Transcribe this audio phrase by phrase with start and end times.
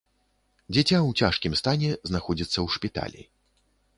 [0.75, 3.21] Дзіця ў цяжкім стане знаходзіцца ў шпіталі.